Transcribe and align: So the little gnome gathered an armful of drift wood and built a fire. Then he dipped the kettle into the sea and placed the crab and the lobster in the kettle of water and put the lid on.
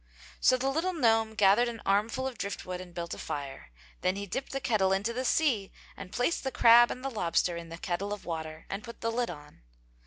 So 0.39 0.57
the 0.57 0.71
little 0.71 0.93
gnome 0.93 1.35
gathered 1.35 1.67
an 1.67 1.79
armful 1.85 2.25
of 2.25 2.35
drift 2.39 2.65
wood 2.65 2.81
and 2.81 2.91
built 2.91 3.13
a 3.13 3.19
fire. 3.19 3.69
Then 4.01 4.15
he 4.15 4.25
dipped 4.25 4.51
the 4.51 4.59
kettle 4.59 4.91
into 4.91 5.13
the 5.13 5.23
sea 5.23 5.71
and 5.95 6.11
placed 6.11 6.43
the 6.43 6.49
crab 6.51 6.89
and 6.89 7.05
the 7.05 7.11
lobster 7.11 7.55
in 7.55 7.69
the 7.69 7.77
kettle 7.77 8.11
of 8.11 8.25
water 8.25 8.65
and 8.67 8.83
put 8.83 9.01
the 9.01 9.11
lid 9.11 9.29
on. 9.29 9.61